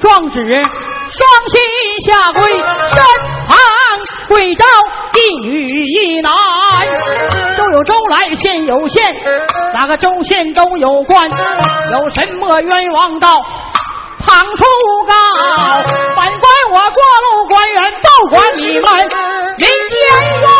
[0.00, 1.20] 顶状纸，双
[1.52, 1.56] 膝
[2.10, 3.02] 下跪，身
[3.48, 3.56] 旁
[4.28, 4.64] 跪着
[5.14, 6.32] 一女一男。
[7.56, 9.04] 周有周来，县有县，
[9.74, 13.28] 哪个州县都有官，有什么冤枉道，
[14.26, 14.64] 旁出
[15.06, 15.12] 告。
[16.14, 18.82] 反观我过路官员，都管你们
[19.58, 20.00] 民间
[20.40, 20.59] 冤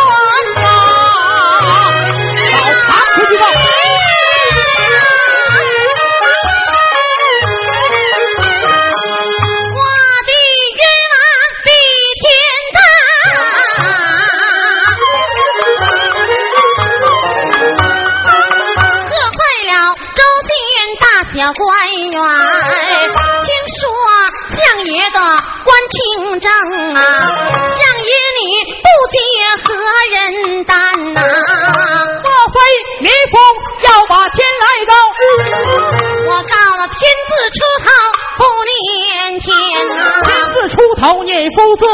[41.80, 41.86] 念夫字，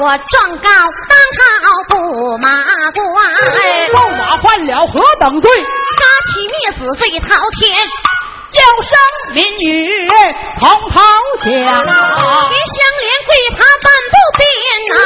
[0.00, 0.68] 我状告
[1.08, 1.40] 当朝
[1.88, 2.46] 驸马
[2.92, 3.00] 官，
[3.88, 5.48] 驸马犯了何等罪？
[5.98, 7.62] 杀妻灭子罪滔天，
[8.50, 8.92] 叫声
[9.32, 9.66] 民女
[10.60, 10.94] 从头
[11.42, 11.48] 讲。
[11.48, 14.42] 连香莲跪爬半步边
[14.92, 14.96] 呐、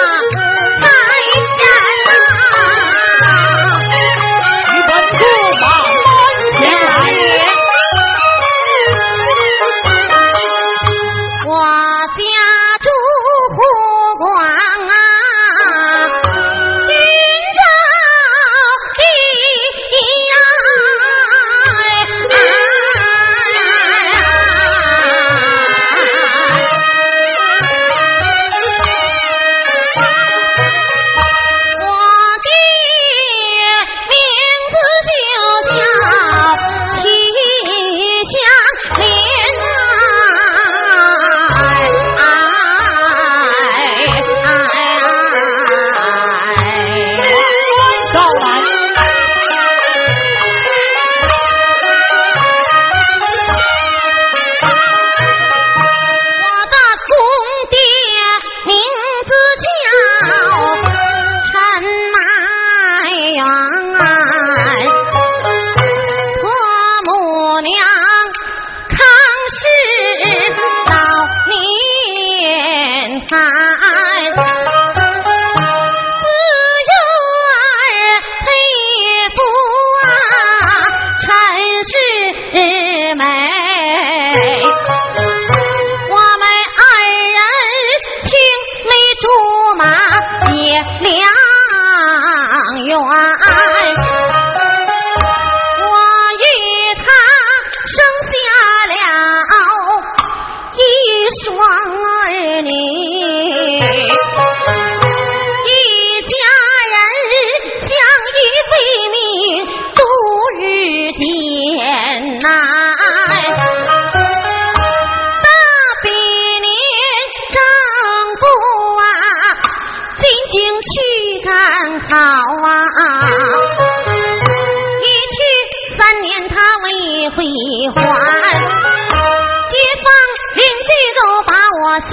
[132.01, 132.09] 相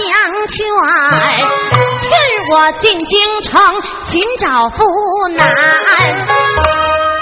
[0.48, 0.58] 劝，
[2.02, 2.10] 劝
[2.52, 3.52] 我进京城
[4.04, 4.78] 寻找夫
[5.36, 5.44] 难。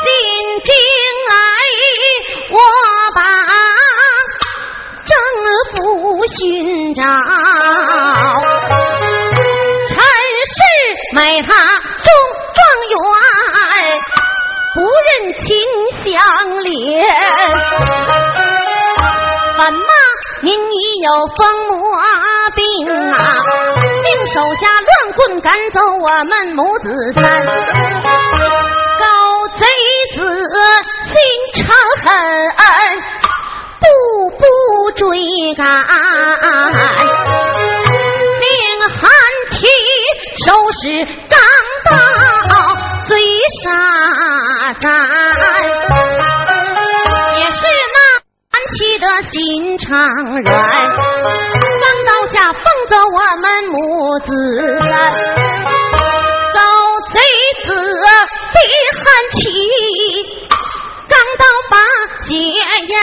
[0.03, 0.07] 进
[0.63, 0.71] 京
[1.29, 1.33] 来，
[2.51, 2.57] 我
[3.15, 3.19] 把
[5.05, 5.11] 政
[5.75, 5.75] 府
[6.27, 6.37] 寻
[6.93, 7.01] 找，
[9.89, 10.57] 陈世
[11.15, 12.07] 美他中
[12.53, 12.95] 状元，
[14.73, 15.43] 不认亲
[16.03, 16.11] 相
[16.63, 16.71] 连。
[19.55, 20.02] 怎么您已
[21.03, 21.75] 有疯魔
[22.55, 22.63] 病
[23.11, 23.43] 啊？
[24.05, 29.05] 命手下乱棍赶走我们母子三，高
[29.59, 29.65] 贼
[30.15, 30.23] 子
[31.11, 31.13] 心
[31.55, 31.61] 肠
[31.99, 32.07] 狠，
[33.81, 33.85] 步
[34.37, 34.41] 步
[34.95, 35.03] 追
[35.57, 35.65] 赶，
[38.39, 38.47] 命
[38.87, 39.03] 韩
[39.49, 39.67] 琦
[40.45, 40.83] 收拾
[41.27, 41.37] 钢
[41.89, 41.91] 刀
[43.09, 43.11] 追
[43.61, 44.87] 杀战。
[49.03, 49.89] 韩琦的心肠
[50.43, 53.75] 软，钢刀下放走我们母
[54.19, 54.29] 子
[54.81, 54.91] 三，
[56.53, 56.57] 狗
[57.11, 57.19] 贼
[57.67, 57.69] 子
[58.53, 58.55] 逼
[59.03, 59.41] 韩琦，
[61.09, 61.73] 钢刀把
[62.23, 62.31] 血
[62.93, 62.97] 压，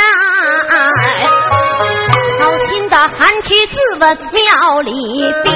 [2.38, 4.90] 好心的韩琦自刎庙里
[5.44, 5.52] 边，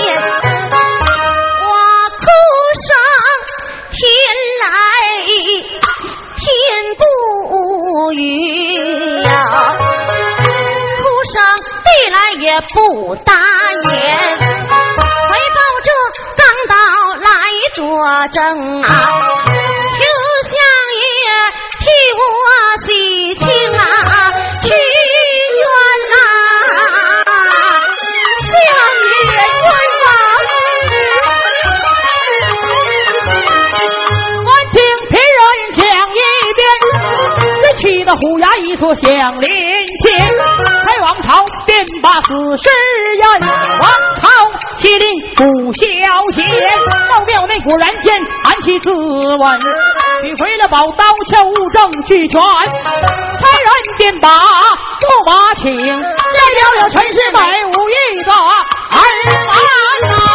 [12.55, 13.33] 也不答
[13.91, 13.91] 言。
[14.39, 14.47] 回
[15.51, 15.91] 报者
[16.39, 16.41] 刚
[16.71, 16.75] 到
[17.21, 17.29] 来
[17.75, 17.83] 作
[18.29, 18.39] 证
[18.83, 18.89] 啊，
[19.91, 19.99] 求
[20.47, 20.55] 相
[21.03, 21.03] 爷
[21.81, 21.83] 替
[22.15, 22.23] 我
[22.87, 22.89] 洗
[23.35, 23.43] 清
[23.77, 23.83] 啊，
[24.61, 25.67] 屈冤
[26.15, 26.17] 啊，
[28.47, 28.53] 相
[29.11, 29.13] 爷
[29.65, 29.67] 冤
[34.45, 34.75] 我听
[35.11, 35.43] 别人
[35.73, 35.83] 讲
[36.15, 36.17] 一
[36.55, 36.63] 遍，
[37.63, 39.03] 人气的虎牙一座响
[39.41, 39.51] 连，
[42.15, 42.71] 便把死尸
[43.17, 43.25] 冤，
[43.81, 43.91] 王
[44.23, 44.29] 朝
[44.81, 45.83] 西令不消
[46.37, 46.47] 闲，
[47.09, 48.15] 庙庙内果然见
[48.45, 49.59] 安琪自刎，
[50.23, 51.33] 取回了宝刀求
[51.73, 53.69] 证俱全，差人
[53.99, 57.41] 便把驸马请，来了了陈氏百
[57.73, 58.39] 无一个儿
[58.93, 59.59] 满
[60.09, 60.34] 呐。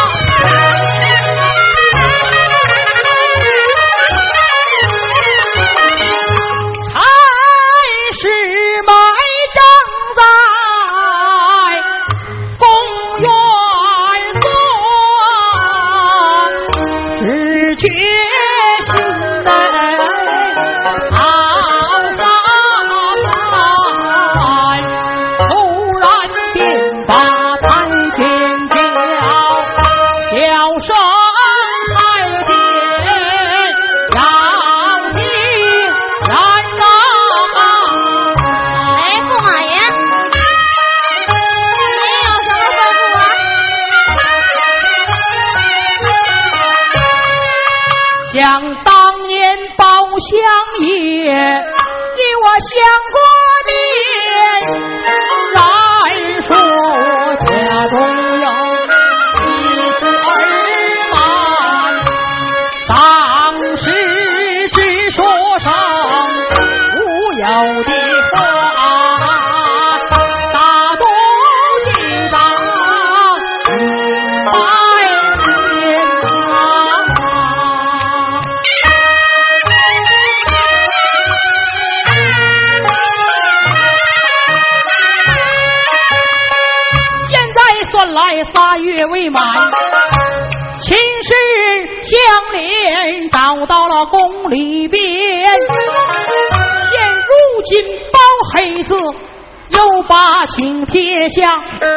[100.89, 101.47] 把请贴下，
[101.79, 101.89] 但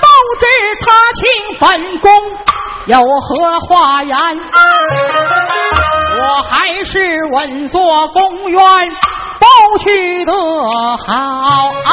[0.00, 0.06] 报
[0.38, 0.46] 知
[0.86, 1.20] 他请
[1.60, 1.68] 本
[2.00, 2.08] 宫
[2.86, 4.16] 有何话言？
[6.16, 6.98] 我还是
[7.32, 8.20] 稳坐公
[8.50, 8.60] 园，
[9.40, 9.46] 包
[9.84, 11.72] 去的好。
[11.84, 11.92] 哎，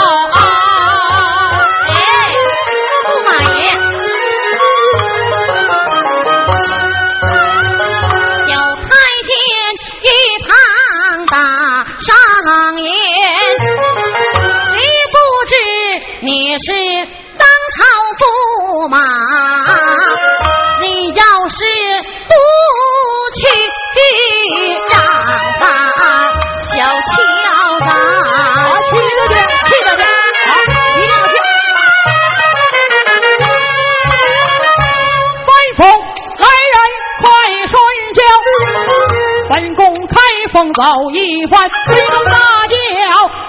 [40.58, 40.82] 风走
[41.14, 42.32] 一番，推动大
[42.68, 42.76] 轿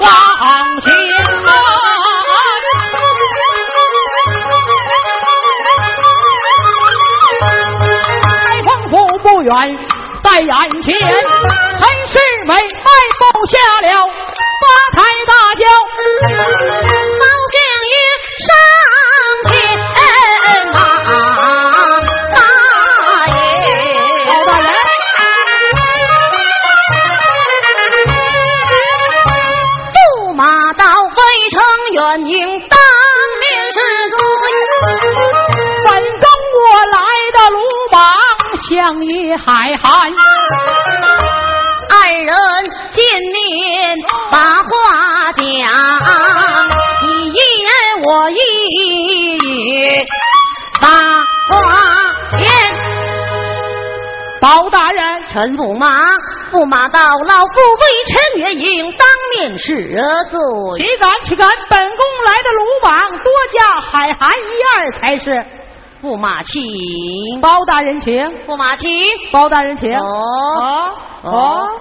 [0.01, 0.07] 往
[0.83, 0.95] 前
[8.23, 9.51] 开封府不远
[10.23, 12.13] 在眼前，陈世
[12.45, 12.61] 美迈
[13.17, 13.89] 步下了
[14.61, 15.65] 八抬大轿。
[55.39, 55.87] 大人，陈驸马，
[56.51, 59.71] 驸马到老夫为臣也应当面赦
[60.29, 60.37] 罪。
[60.79, 61.49] 岂敢岂敢！
[61.71, 63.59] 本宫来的鲁莽，多加
[63.93, 65.31] 海涵一二才是。
[66.03, 66.61] 驸马请，
[67.41, 68.15] 包大人请，
[68.47, 68.91] 驸马请。
[69.31, 69.95] 包大人请。
[69.95, 70.03] 哦
[71.23, 71.31] 哦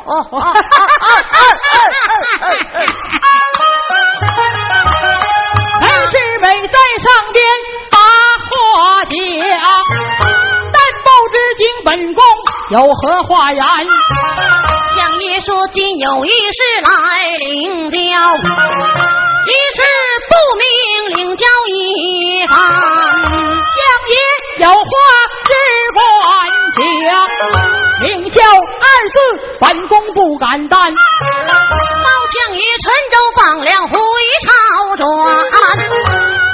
[0.06, 0.54] 哦哦哦！
[5.80, 7.44] 陈世美在上边
[7.90, 7.98] 把
[8.50, 9.18] 话讲，
[10.74, 12.22] 但不知经本宫
[12.70, 13.62] 有何话言？
[14.94, 16.90] 相爷说今有一事来
[17.40, 17.98] 领教，
[19.48, 19.80] 一事
[20.28, 20.68] 不明
[21.16, 22.58] 领教一番。
[22.60, 24.16] 相爷
[24.66, 24.76] 有话
[25.46, 25.50] 只
[25.96, 26.04] 管
[27.08, 27.08] 讲，
[28.10, 29.18] 领教二字
[29.62, 30.78] 本宫不敢担。
[31.48, 33.98] 包相爷陈州放粮回
[34.46, 34.52] 朝
[34.98, 35.08] 转，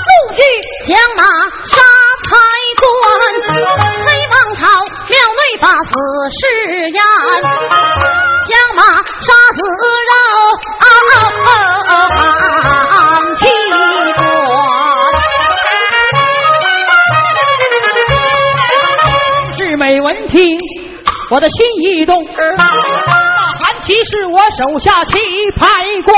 [0.05, 0.41] 陆续
[0.85, 1.23] 将马
[1.65, 1.81] 杀
[5.81, 5.89] 死
[6.29, 6.41] 誓
[6.91, 6.97] 言，
[8.47, 8.81] 将马
[9.21, 9.27] 杀
[9.57, 9.59] 死
[10.09, 10.13] 绕
[12.09, 12.15] 汉
[13.37, 13.41] 气
[14.17, 14.21] 官。
[19.57, 20.57] 世美闻听，
[21.31, 22.25] 我的心一动。
[22.25, 25.17] 韩琦是我手下棋
[25.59, 25.67] 牌
[26.05, 26.15] 官，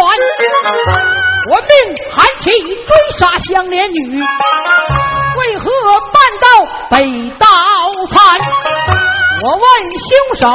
[1.50, 1.72] 我命
[2.12, 5.64] 韩琦追杀香莲女，为何
[6.12, 6.48] 半道
[6.92, 6.96] 被
[7.40, 7.46] 刀
[8.10, 8.16] 残？
[9.46, 9.62] 我问
[10.02, 10.10] 凶
[10.42, 10.48] 手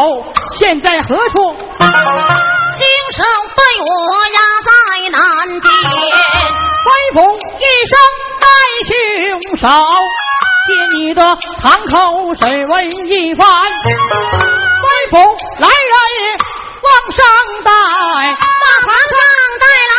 [0.59, 1.37] 现在何处？
[1.55, 2.83] 凶
[3.15, 3.23] 手
[3.55, 3.87] 被我
[4.35, 4.71] 押在
[5.11, 5.63] 南边，
[6.83, 7.17] 吩咐
[7.55, 7.95] 一声
[8.41, 8.45] 带
[8.89, 8.91] 凶
[9.59, 9.63] 手，
[10.67, 10.69] 借
[10.99, 11.23] 你的
[11.63, 11.95] 堂口
[12.35, 12.75] 审问
[13.07, 13.47] 一番。
[14.83, 15.15] 吩咐
[15.61, 15.95] 来人。
[16.83, 17.23] 往上
[17.63, 19.21] 带，把皇上
[19.61, 19.95] 带来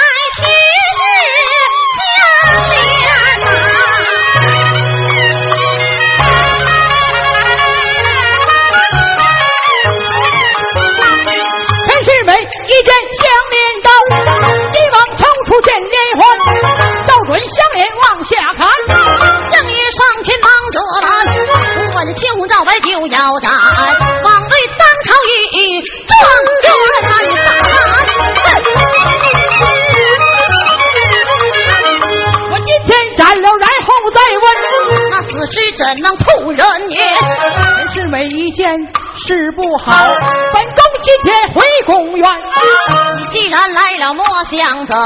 [44.72, 45.04] 想走，要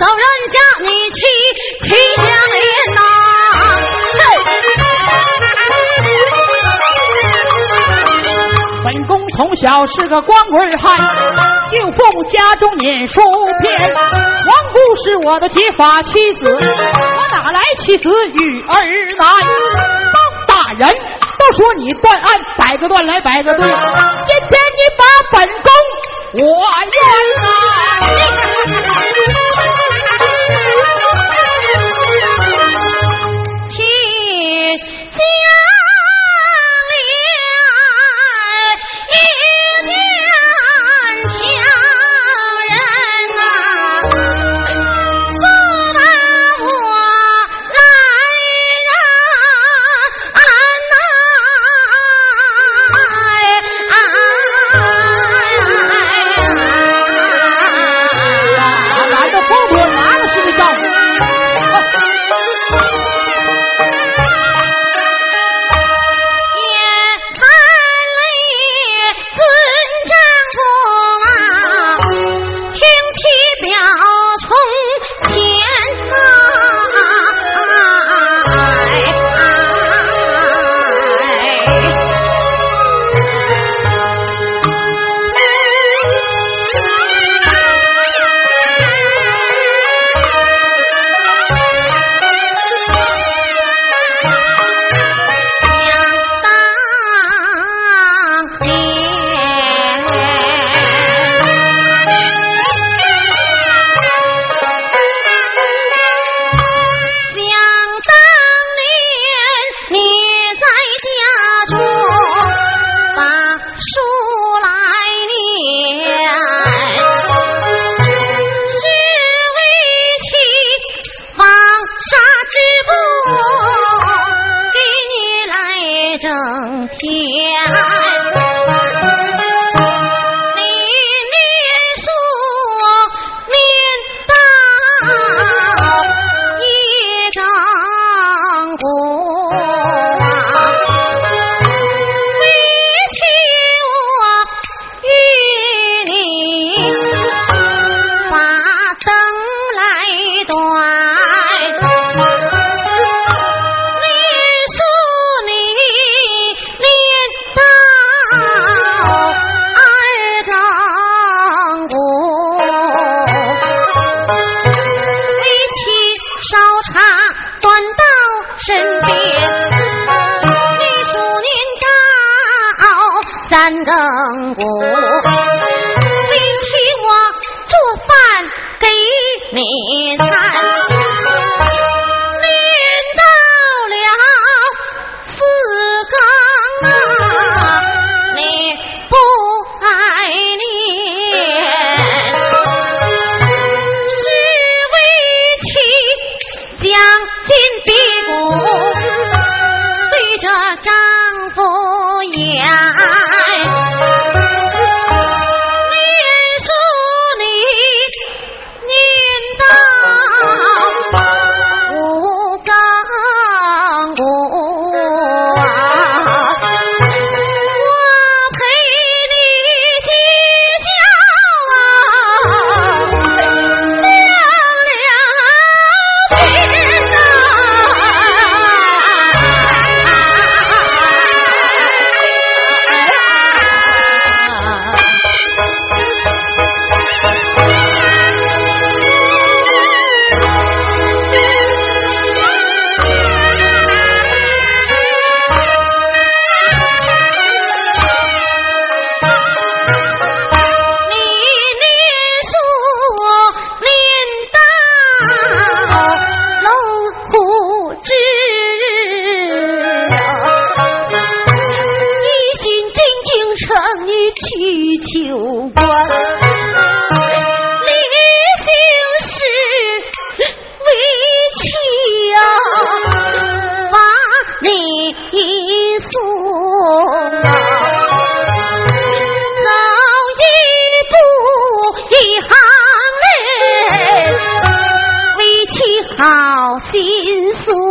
[0.00, 1.20] 走人家你妻
[1.82, 2.98] 妻相连呐。
[8.82, 10.96] 本宫从小是个光棍汉，
[11.68, 12.00] 就奉
[12.32, 13.20] 家中念书
[13.60, 13.92] 篇。
[13.92, 18.80] 王姑是我的结发妻子，我哪来妻子与儿
[19.18, 19.28] 男？
[20.10, 20.16] 包
[20.46, 20.88] 大人
[21.38, 23.62] 都说你断案，摆个断来摆个对。
[23.66, 25.68] 今天你把本宫
[26.34, 26.96] 我冤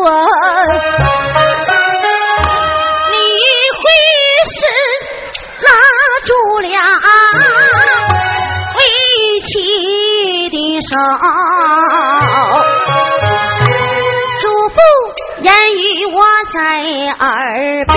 [0.04, 0.10] 我
[3.10, 3.16] 你
[3.80, 3.84] 回
[4.52, 4.60] 身
[5.63, 5.68] 拉
[6.26, 6.68] 住了
[8.76, 8.80] 为
[9.46, 9.52] 妻
[10.50, 10.92] 的手
[14.42, 14.78] 嘱咐
[15.42, 15.82] 言语
[16.13, 16.20] 我
[16.52, 16.60] 在
[17.26, 17.26] 耳
[17.86, 17.96] 边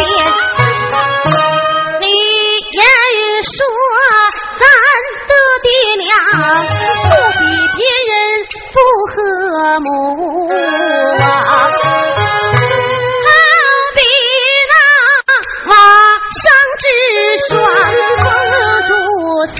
[2.01, 2.07] 你
[2.71, 2.79] 言
[3.16, 3.59] 语说
[4.61, 4.64] 咱
[5.27, 5.33] 的
[5.64, 5.69] 爹
[6.05, 6.09] 娘
[7.03, 7.42] 不比
[7.75, 8.14] 别人
[8.73, 8.77] 不
[9.11, 9.14] 和
[9.81, 10.49] 母
[11.19, 11.69] 啊好
[13.95, 13.99] 比
[14.73, 14.75] 那
[15.66, 15.73] 马
[16.42, 16.45] 上
[16.79, 16.85] 之
[17.49, 17.51] 霜
[18.23, 18.25] 风
[18.87, 18.90] 烛
[19.55, 19.59] 残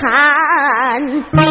[1.05, 1.45] 年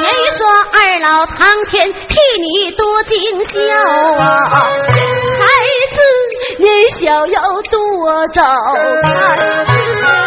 [0.00, 0.38] 你说
[0.72, 3.14] 二老堂前替你多尽
[3.46, 3.54] 孝
[4.18, 5.44] 啊孩
[5.92, 5.96] 子
[6.58, 6.66] 你
[6.98, 7.36] 小要
[7.70, 8.42] 多照
[9.02, 10.25] 看。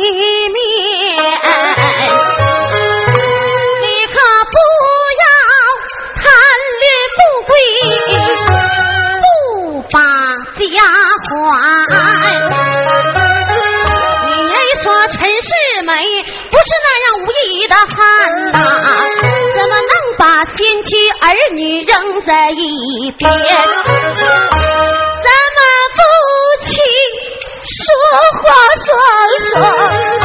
[0.00, 0.04] 一
[0.48, 0.56] 面，
[3.80, 4.16] 你可
[4.50, 4.56] 不
[5.20, 5.24] 要
[6.16, 6.24] 贪
[6.80, 6.82] 恋
[7.16, 7.52] 富贵，
[9.20, 9.24] 不
[9.92, 9.94] 把
[10.56, 10.72] 家
[11.26, 11.92] 还。
[14.24, 15.48] 你来说陈世
[15.84, 15.88] 美
[16.50, 17.94] 不是那样无义的汉
[18.52, 18.56] 呐，
[19.54, 20.22] 怎么能把
[20.56, 20.88] 先妻
[21.20, 21.92] 儿女扔
[22.24, 22.62] 在一
[23.18, 23.28] 边？
[23.28, 23.94] 怎
[25.56, 25.60] 么
[25.96, 26.00] 不？
[28.42, 28.90] 花双
[29.62, 30.19] 双。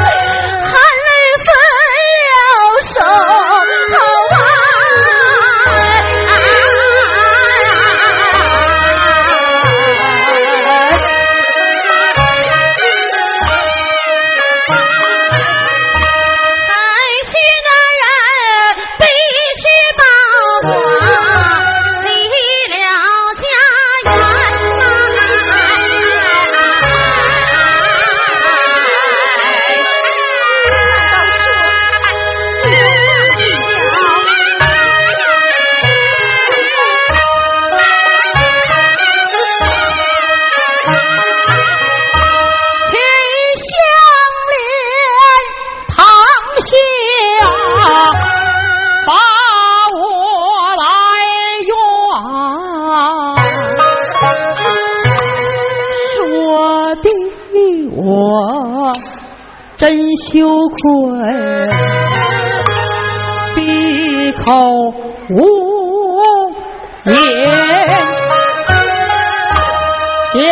[70.35, 70.43] 想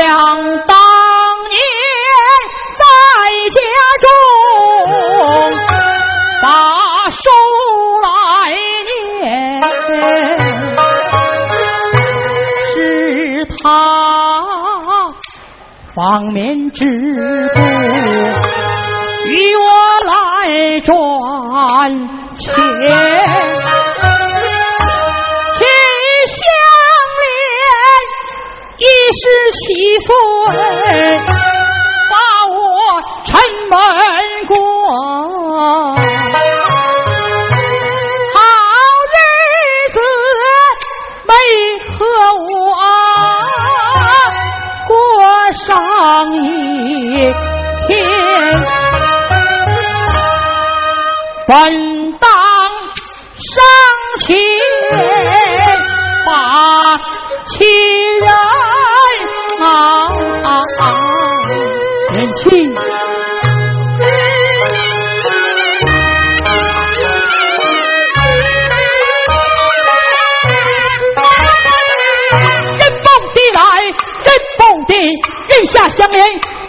[0.66, 0.78] 当
[1.50, 1.60] 年
[2.80, 2.82] 在
[3.52, 3.60] 家
[4.00, 4.06] 中
[6.42, 6.46] 把
[7.12, 7.22] 书
[8.02, 8.08] 来
[9.20, 9.24] 念，
[12.74, 12.74] 是
[13.62, 13.62] 他
[15.94, 16.00] 方
[16.32, 16.80] 面之
[17.54, 17.60] 故。
[19.28, 19.68] 与我
[20.06, 20.12] 来
[20.86, 20.92] 赚
[22.38, 22.42] 钱，
[29.34, 29.58] 十七
[30.06, 30.10] 岁，
[32.12, 32.14] 把
[32.52, 32.56] 我
[33.26, 33.32] 城
[33.68, 33.74] 门
[34.48, 34.54] 过，
[38.34, 38.38] 好
[39.10, 39.16] 日
[39.92, 39.96] 子
[41.26, 41.32] 没
[41.98, 42.00] 和
[42.46, 42.54] 我
[44.88, 44.92] 过
[45.66, 45.66] 上
[46.36, 46.46] 一
[47.88, 47.92] 天。
[62.44, 62.58] 贤妻，
[72.80, 73.62] 人蹦地来，
[74.24, 74.28] 人
[74.60, 74.92] 蹦地，
[75.48, 76.22] 人下相连，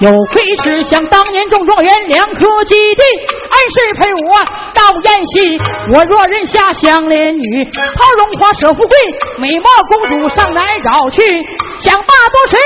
[0.05, 4.37] 有愧是想当年中状元两颗基地，恩师陪我。
[4.75, 5.57] 到宴席，
[5.95, 8.95] 我若认下相连女，抛荣华舍富贵，
[9.39, 11.23] 美貌公主上来找去，
[11.81, 12.57] 想罢多时，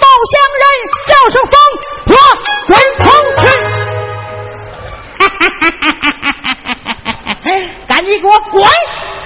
[0.00, 0.66] 报乡人
[1.06, 1.54] 叫声疯
[2.06, 2.10] 婆
[2.66, 3.06] 滚出
[3.42, 3.46] 去！
[5.20, 6.10] 哈哈哈哈哈
[7.44, 7.46] 哈！
[7.86, 8.60] 赶紧给我滚！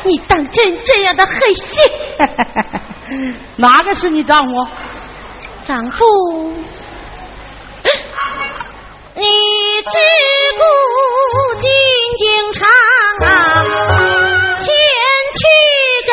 [0.05, 1.73] 你当真这样的狠心？
[3.57, 4.53] 哪个是你丈夫？
[5.65, 6.05] 丈夫。
[9.15, 9.25] 你
[9.83, 9.97] 只
[10.59, 10.63] 顾
[11.61, 11.71] 进
[12.19, 12.63] 京城
[13.27, 13.29] 啊，
[14.61, 14.67] 前
[15.35, 15.41] 去
[16.09, 16.13] 赶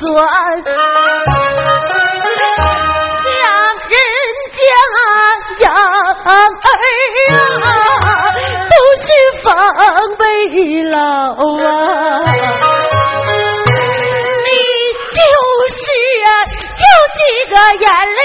[0.00, 0.08] 酸。
[3.22, 3.32] 想
[3.90, 3.94] 人
[4.56, 4.60] 家
[5.60, 6.26] 养儿
[7.60, 7.68] 啊，
[8.70, 9.06] 都是
[9.44, 9.48] 防
[10.16, 10.22] 备
[10.90, 11.68] 老啊。
[14.46, 14.48] 你
[15.12, 15.18] 就
[15.68, 15.78] 是
[16.24, 16.28] 啊，
[16.80, 16.84] 有
[17.16, 18.20] 几个眼泪。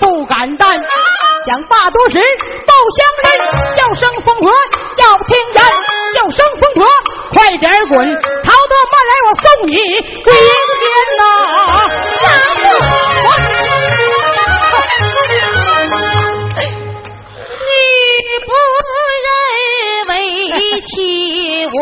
[0.00, 0.70] 不敢担。
[1.48, 2.18] 想罢多时
[2.66, 3.26] 报乡人，
[3.76, 4.50] 叫声疯婆
[4.98, 5.58] 要听言，
[6.14, 6.84] 叫声疯婆
[7.32, 7.96] 快点滚，
[8.44, 9.72] 逃得慢来我送你
[10.24, 10.84] 归阴间
[11.18, 11.22] 呐！
[17.68, 17.72] 你
[18.44, 18.48] 不
[19.24, 19.26] 认
[20.08, 20.12] 为
[20.82, 20.90] 起
[21.78, 21.80] 我？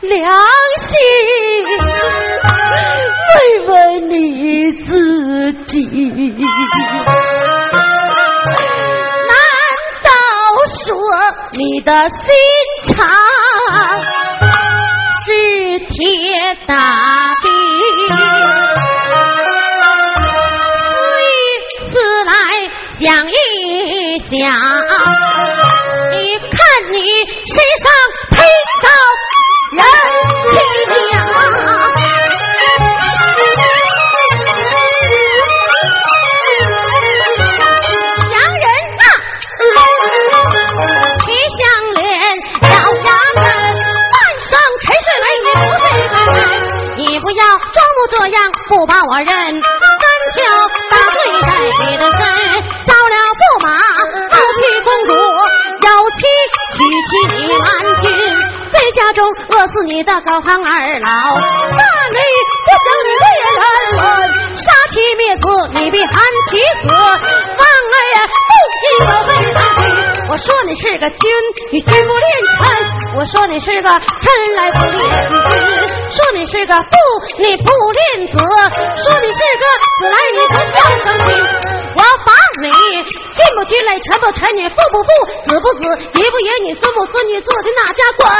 [0.00, 0.30] 良
[0.88, 0.94] 心
[3.34, 3.36] 问
[3.68, 3.74] 问
[4.10, 4.14] 你
[4.84, 4.88] 自
[5.64, 5.74] 己
[9.28, 9.34] 难
[10.02, 10.08] 道
[10.84, 10.84] 说
[11.52, 12.24] 你的心
[12.84, 12.94] 肠
[15.24, 15.26] 是
[15.90, 15.96] 铁
[16.66, 16.72] 打
[17.42, 17.46] 的？
[22.26, 22.30] 来
[23.00, 23.32] 想一
[24.36, 24.85] 想。
[27.06, 27.12] 你
[27.46, 27.86] 身上
[28.32, 28.36] 披
[28.82, 28.84] 着
[29.70, 29.78] 人
[30.50, 31.14] 皮呀，
[38.32, 38.66] 洋人
[38.98, 39.06] 啊，
[41.20, 41.62] 皮相
[41.94, 42.04] 脸，
[42.62, 42.66] 咬
[43.04, 43.46] 牙根，
[44.10, 44.50] 半生
[44.82, 46.42] 陈世美，你不认得人，
[46.96, 50.36] 你不要装模作样，不把我认，单挑
[50.90, 52.04] 大醉再比登。
[59.66, 61.82] 是你的高堂二老，大
[62.14, 62.18] 女
[62.64, 63.46] 不想你为人
[63.96, 64.00] 伦，
[64.56, 66.14] 杀妻灭子你必含
[66.50, 67.98] 其死，王儿
[68.46, 69.90] 不计都为难你。
[70.30, 71.30] 我说你是个君，
[71.72, 72.62] 你君不恋臣；
[73.18, 75.34] 我说你是个臣来不恋君；
[76.10, 76.90] 说你是个父，
[77.38, 78.38] 你不恋子；
[79.02, 79.64] 说你是个
[79.98, 81.65] 子来，你不孝顺亲。
[82.62, 85.08] 你进不进来，臣不臣你，父不父，
[85.46, 85.82] 子不子，
[86.18, 88.32] 爷不爷你，孙不孙女，坐的哪家官，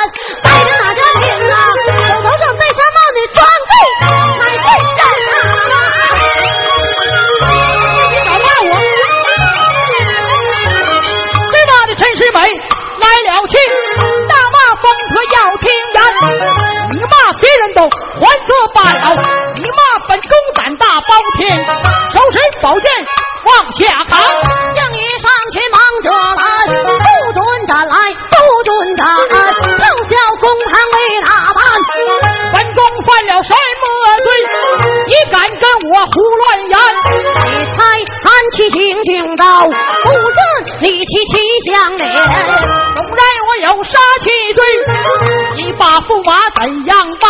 [0.42, 1.54] 挨着哪家邻啊？
[2.08, 5.38] 手头上戴下帽，你装对才对人啊！
[8.08, 8.72] 你找骂我？
[11.52, 12.40] 最骂的陈世美
[12.98, 13.52] 来了气，
[14.26, 15.98] 大骂疯婆要听言。
[16.92, 17.78] 你骂别人都
[18.20, 19.04] 还则罢了，
[19.56, 19.80] 你骂
[20.28, 21.56] 公胆大包天，
[22.12, 22.90] 手持宝剑。
[23.46, 24.18] 往下扛，
[24.74, 26.44] 正义上去忙着拦，
[26.98, 28.34] 不准斩来，不
[28.64, 31.62] 准斩，要叫公堂为哪办？
[32.52, 33.86] 本宫犯了什么
[34.18, 34.26] 罪？
[35.06, 35.62] 你敢跟
[35.92, 36.74] 我胡乱言？
[37.46, 37.78] 你猜
[38.24, 39.62] 安七行径道，
[40.02, 41.38] 不准立起七
[41.70, 42.02] 相连。
[42.10, 44.58] 纵然我有杀气罪，
[45.56, 47.26] 你把驸马怎样办？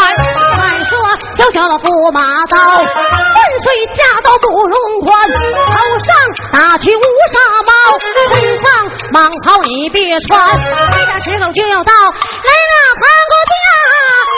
[0.59, 0.99] 再说
[1.39, 3.65] 小小的驸马刀，万岁
[3.97, 5.73] 驾到不容宽，头
[6.03, 6.11] 上
[6.53, 7.01] 打起乌
[7.31, 7.73] 纱帽，
[8.29, 8.67] 身上
[9.13, 10.59] 蟒袍你别穿。
[10.59, 13.55] 这点时候就要到，来了韩国家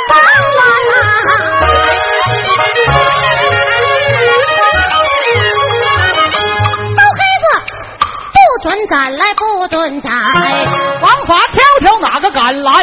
[0.08, 0.14] 当
[0.54, 0.60] 官
[0.92, 1.00] 啊！
[6.94, 7.46] 刀黑子
[8.34, 8.36] 不
[8.68, 10.12] 准斩来，不准斩，
[11.00, 12.74] 王法条条哪个敢拦？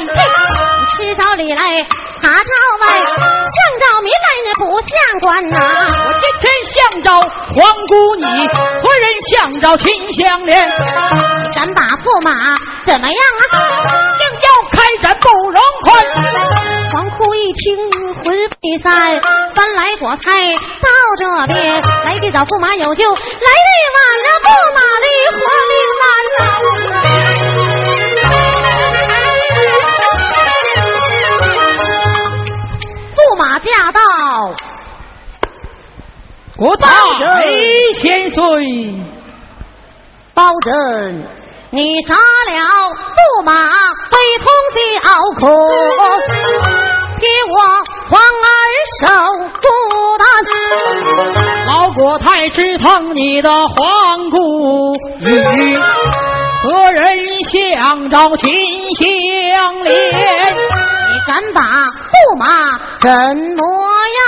[1.05, 1.83] 吃着里来，
[2.19, 2.51] 爬着
[2.81, 4.89] 外，向着民来那不像
[5.21, 5.55] 官呐！
[5.85, 10.67] 我今天向着皇姑你，何人向着秦香莲？
[10.67, 12.31] 你敢把驸马
[12.87, 13.43] 怎么样啊？
[14.17, 15.87] 硬要开斩不容宽。
[16.91, 17.77] 皇姑一听
[18.23, 19.21] 魂飞散，
[19.53, 20.31] 翻来果菜
[20.81, 20.87] 到
[21.19, 25.37] 这边，来的早驸马有救，来的晚了驸马的活
[25.69, 26.03] 命难
[26.39, 26.84] 呐！
[36.57, 36.87] 国代
[37.95, 38.41] 千岁，
[40.33, 41.23] 包拯，
[41.71, 42.55] 你杀了
[43.13, 43.51] 驸马，
[44.09, 44.79] 非同小
[45.37, 45.43] 可，
[47.19, 47.53] 给我
[48.09, 48.47] 皇儿
[49.01, 49.03] 守
[49.59, 49.67] 孤
[50.17, 50.23] 单。
[51.67, 55.27] 老国太只疼你的皇姑女，
[56.63, 57.03] 何人
[57.43, 58.45] 相着秦
[58.95, 59.93] 香莲？
[61.11, 61.59] 你敢把
[61.91, 62.45] 驸马
[63.01, 63.59] 怎么
[64.15, 64.23] 样？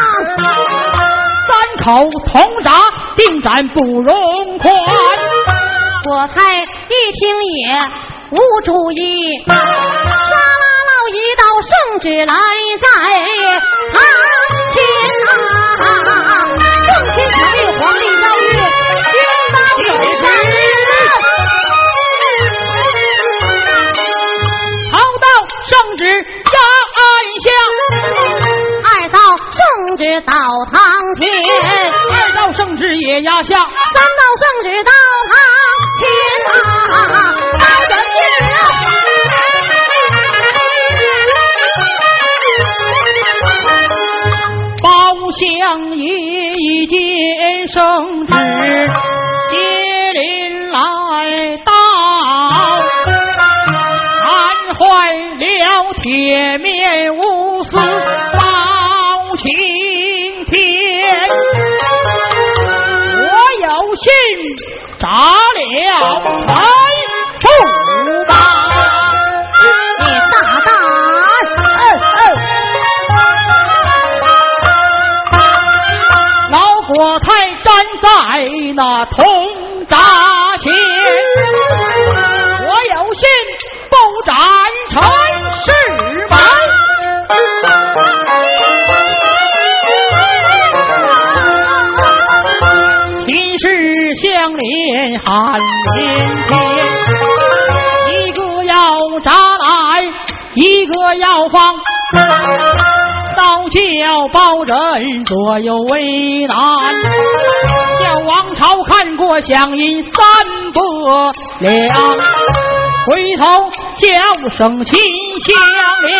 [1.88, 2.70] 三口通杀，
[3.16, 4.70] 定斩不容宽。
[6.04, 6.66] 国太一
[7.14, 7.24] 听
[7.56, 7.80] 也
[8.32, 8.36] 无
[8.66, 9.02] 主意，
[9.48, 9.64] 沙啦
[10.84, 11.72] 啦一道圣
[12.02, 12.34] 旨来
[12.82, 12.86] 在
[13.94, 13.96] 堂
[14.74, 14.78] 前
[15.80, 15.88] 啊！
[16.84, 18.46] 圣亲成立皇帝诏谕，
[19.16, 19.18] 云
[19.54, 19.56] 马
[19.88, 20.22] 有事。
[24.92, 25.26] 好到
[25.70, 26.04] 圣旨
[30.22, 30.34] 到
[30.72, 30.82] 堂
[31.22, 31.30] 前，
[32.12, 33.58] 二道圣旨也压下。
[33.58, 33.66] 三
[34.18, 34.92] 道圣旨到
[35.32, 35.36] 堂
[35.98, 36.02] 前
[36.54, 36.96] 啊！
[37.60, 38.56] 包拯进了。
[44.84, 44.88] 包
[45.32, 45.38] 相
[45.96, 46.02] 爷
[46.54, 46.98] 一见
[47.68, 48.07] 圣
[78.78, 79.26] 那铜
[79.90, 79.98] 铡
[80.60, 80.72] 前，
[82.62, 83.26] 我有心
[83.90, 84.30] 不斩
[84.92, 85.02] 陈
[85.58, 85.66] 世
[86.30, 86.38] 满。
[93.26, 93.66] 秦氏
[94.14, 94.24] 相
[94.56, 94.62] 连
[95.26, 95.26] 汉
[95.96, 96.00] 连
[96.46, 96.54] 天，
[98.14, 98.76] 一个要
[99.22, 100.06] 铡来，
[100.54, 101.74] 一个要放。
[103.36, 103.80] 倒叫
[104.32, 104.78] 包拯
[105.26, 106.56] 左右为难，
[108.28, 110.12] 王朝看过响音三
[110.74, 111.72] 伯两
[113.06, 113.46] 回头
[113.98, 115.00] 叫声秦
[115.40, 115.56] 香
[116.04, 116.18] 莲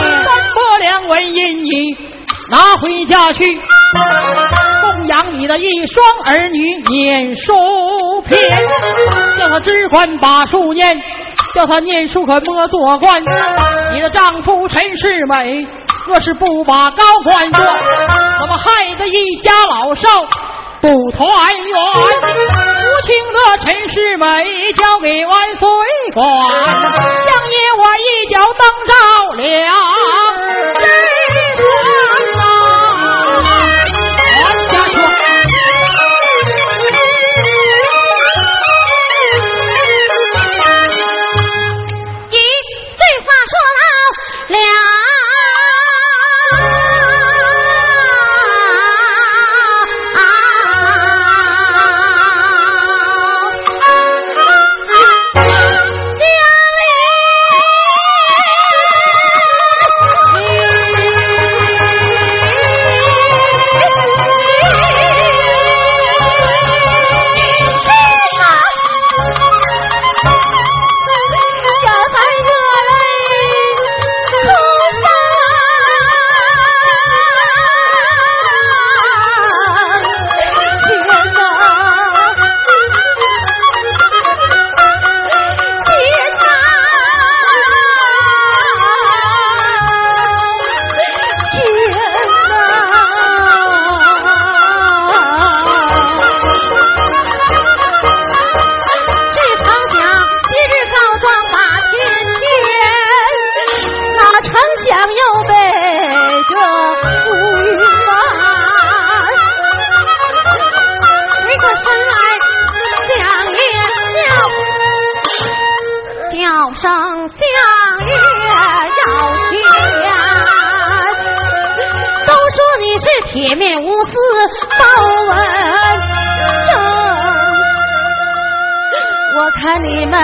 [0.00, 1.94] 三伯两文银你
[2.48, 3.44] 拿回家去
[4.80, 7.52] 供养你的一双儿女念书
[8.24, 8.40] 篇
[9.38, 10.90] 叫他只管把书念
[11.54, 13.20] 叫他念书可莫做官
[13.92, 15.66] 你的丈夫陈世美
[16.06, 20.08] 若是不把高官做怎么害得一家老少
[20.84, 21.24] 不团
[21.56, 21.74] 圆。
[21.80, 24.26] 无情的陈世美
[24.76, 25.66] 交给万岁
[26.12, 28.92] 管，相爷我一脚蹬着
[29.34, 29.42] 了。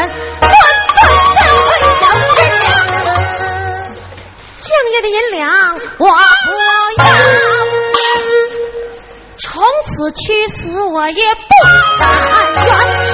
[0.01, 0.51] 官
[2.37, 2.45] 本，
[4.57, 5.41] 相爷的银两
[5.99, 6.05] 我
[6.99, 7.01] 要，
[9.39, 11.41] 从此去死我也不
[11.99, 12.03] 甘
[12.65, 13.10] 愿。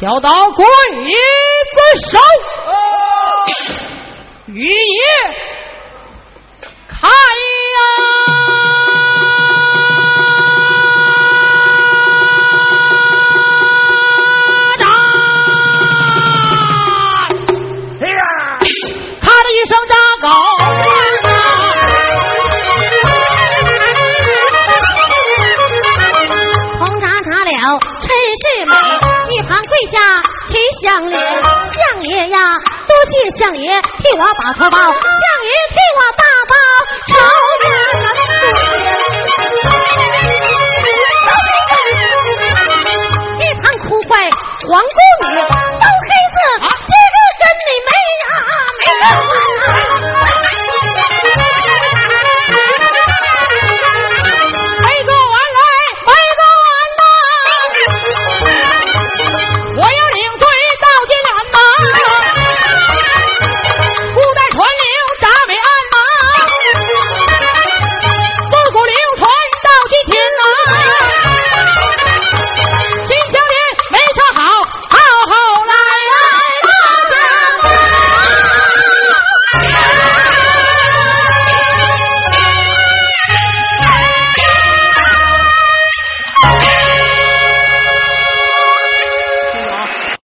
[0.00, 2.49] 小刀鬼子手。
[34.38, 34.99] 把车抱。